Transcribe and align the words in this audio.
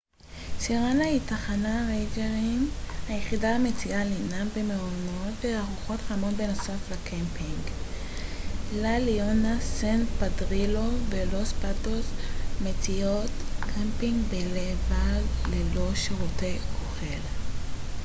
סירנה 0.59 1.03
היא 1.05 1.19
תחנת 1.25 1.65
הריינג'רים 1.65 2.69
היחידה 3.07 3.55
המציעה 3.55 4.03
לינה 4.03 4.43
במעונות 4.55 5.33
וארוחות 5.43 5.99
חמות 6.07 6.33
בנוסף 6.33 6.91
לקמפינג 6.91 7.69
לה 8.75 8.99
ליאונה 8.99 9.59
סן 9.61 10.03
פדרילו 10.19 10.85
ולוס 11.09 11.53
פאטוס 11.61 12.05
מציעות 12.63 13.31
קמפינג 13.59 14.25
בלבד 14.29 15.21
ללא 15.51 15.95
שירותי 15.95 16.57
אוכל 16.85 17.21